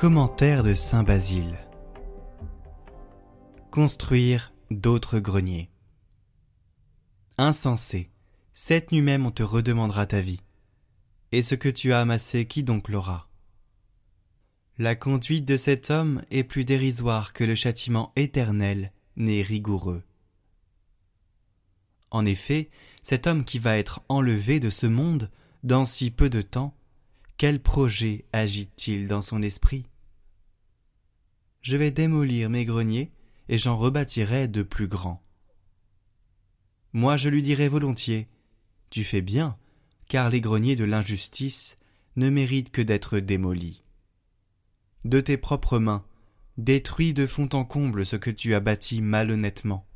[0.00, 1.58] Commentaire de Saint Basile
[3.70, 5.68] Construire d'autres greniers.
[7.36, 8.08] Insensé,
[8.54, 10.40] cette nuit même on te redemandera ta vie.
[11.32, 13.28] Et ce que tu as amassé, qui donc l'aura?
[14.78, 20.02] La conduite de cet homme est plus dérisoire que le châtiment éternel n'est rigoureux.
[22.10, 22.70] En effet,
[23.02, 25.30] cet homme qui va être enlevé de ce monde
[25.62, 26.74] dans si peu de temps,
[27.40, 29.86] quel projet agite-t-il dans son esprit?
[31.62, 33.12] Je vais démolir mes greniers
[33.48, 35.22] et j'en rebâtirai de plus grands.
[36.92, 38.28] Moi je lui dirai volontiers
[38.90, 39.56] Tu fais bien,
[40.06, 41.78] car les greniers de l'injustice
[42.16, 43.84] ne méritent que d'être démolis.
[45.06, 46.04] De tes propres mains,
[46.58, 49.88] détruis de fond en comble ce que tu as bâti malhonnêtement.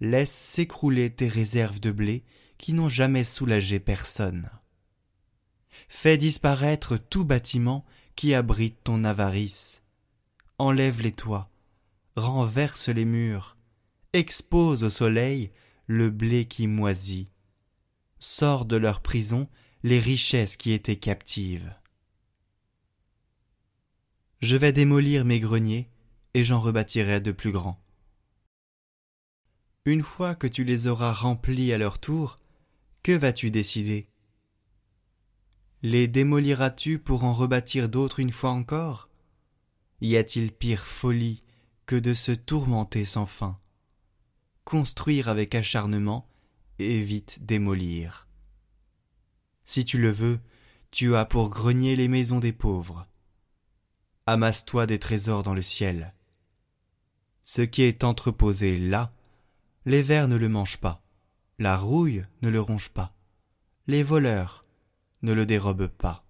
[0.00, 2.24] Laisse s'écrouler tes réserves de blé
[2.58, 4.50] qui n'ont jamais soulagé personne.
[5.88, 7.84] Fais disparaître tout bâtiment
[8.16, 9.82] qui abrite ton avarice.
[10.58, 11.50] Enlève les toits,
[12.16, 13.56] renverse les murs,
[14.12, 15.50] expose au soleil
[15.86, 17.30] le blé qui moisit.
[18.18, 19.48] Sors de leur prison
[19.82, 21.74] les richesses qui étaient captives.
[24.40, 25.88] Je vais démolir mes greniers
[26.34, 27.82] et j'en rebâtirai de plus grands.
[29.86, 32.38] Une fois que tu les auras remplis à leur tour,
[33.02, 34.09] que vas-tu décider?
[35.82, 39.08] Les démoliras-tu pour en rebâtir d'autres une fois encore?
[40.02, 41.42] Y a-t-il pire folie
[41.86, 43.58] que de se tourmenter sans fin?
[44.64, 46.28] Construire avec acharnement
[46.78, 48.28] et vite démolir.
[49.64, 50.38] Si tu le veux,
[50.90, 53.06] tu as pour grenier les maisons des pauvres.
[54.26, 56.14] Amasse-toi des trésors dans le ciel.
[57.42, 59.14] Ce qui est entreposé là,
[59.86, 61.02] les vers ne le mangent pas,
[61.58, 63.16] la rouille ne le ronge pas,
[63.86, 64.59] les voleurs
[65.22, 66.24] ne le dérobent pas.